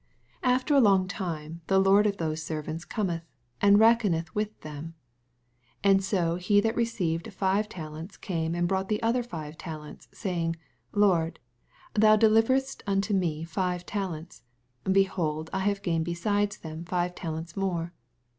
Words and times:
19 0.41 0.53
After 0.55 0.73
a 0.73 0.79
long 0.81 1.07
time 1.07 1.61
the 1.67 1.77
lord 1.77 2.07
of 2.07 2.17
those 2.17 2.41
servants 2.41 2.85
cometh, 2.85 3.21
andreckoneth 3.61 4.33
with 4.33 4.59
them. 4.61 4.95
20 5.83 5.91
And 5.93 6.03
so 6.03 6.35
he 6.37 6.59
that 6.59 6.69
had 6.69 6.75
received 6.75 7.31
five 7.31 7.69
talents 7.69 8.17
came 8.17 8.55
aud 8.55 8.67
brought 8.67 8.91
other 9.03 9.21
five 9.21 9.59
talents, 9.59 10.07
saying. 10.11 10.55
Lord, 10.91 11.37
thou 11.93 12.17
deliveredst 12.17 12.81
unto 12.87 13.13
me 13.13 13.43
five 13.43 13.85
talents: 13.85 14.41
behold, 14.91 15.51
I 15.53 15.59
have 15.59 15.83
gained 15.83 16.05
beside 16.05 16.53
them 16.53 16.83
five 16.83 17.13
talents 17.13 17.55
more. 17.55 17.93